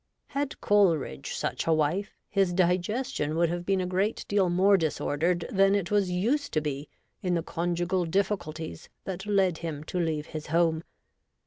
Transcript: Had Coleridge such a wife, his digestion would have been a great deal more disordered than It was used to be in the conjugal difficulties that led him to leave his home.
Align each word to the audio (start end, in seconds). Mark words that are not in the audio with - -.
Had 0.29 0.59
Coleridge 0.61 1.35
such 1.35 1.67
a 1.67 1.73
wife, 1.73 2.15
his 2.27 2.53
digestion 2.53 3.35
would 3.35 3.49
have 3.49 3.67
been 3.67 3.79
a 3.79 3.85
great 3.85 4.25
deal 4.27 4.49
more 4.49 4.75
disordered 4.75 5.45
than 5.51 5.75
It 5.75 5.91
was 5.91 6.09
used 6.09 6.51
to 6.53 6.59
be 6.61 6.89
in 7.21 7.35
the 7.35 7.43
conjugal 7.43 8.05
difficulties 8.05 8.89
that 9.03 9.27
led 9.27 9.59
him 9.59 9.83
to 9.83 9.99
leave 9.99 10.25
his 10.25 10.47
home. 10.47 10.83